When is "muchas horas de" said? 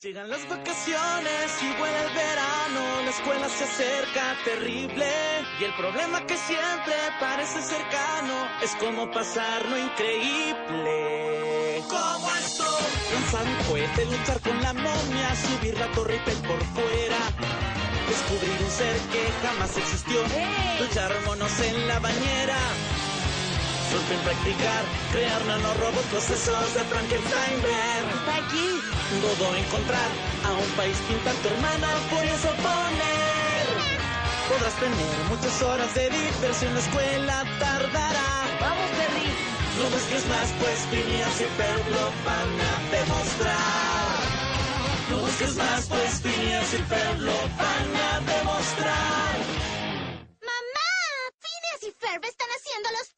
35.30-36.10